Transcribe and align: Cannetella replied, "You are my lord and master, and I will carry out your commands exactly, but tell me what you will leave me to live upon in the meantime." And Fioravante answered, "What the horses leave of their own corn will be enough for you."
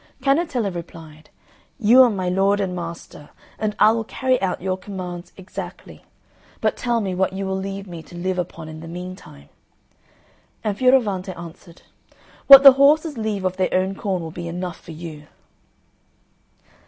Cannetella 0.23 0.73
replied, 0.73 1.29
"You 1.77 2.01
are 2.01 2.09
my 2.09 2.27
lord 2.27 2.59
and 2.59 2.75
master, 2.75 3.29
and 3.59 3.75
I 3.77 3.91
will 3.91 4.03
carry 4.03 4.41
out 4.41 4.59
your 4.59 4.75
commands 4.75 5.31
exactly, 5.37 6.03
but 6.59 6.75
tell 6.75 7.01
me 7.01 7.13
what 7.13 7.33
you 7.33 7.45
will 7.45 7.55
leave 7.55 7.85
me 7.87 8.01
to 8.01 8.17
live 8.17 8.39
upon 8.39 8.67
in 8.67 8.79
the 8.79 8.87
meantime." 8.87 9.49
And 10.63 10.75
Fioravante 10.75 11.37
answered, 11.37 11.83
"What 12.47 12.63
the 12.63 12.71
horses 12.81 13.15
leave 13.15 13.45
of 13.45 13.57
their 13.57 13.71
own 13.75 13.93
corn 13.93 14.23
will 14.23 14.31
be 14.31 14.47
enough 14.47 14.79
for 14.79 14.89
you." 14.91 15.27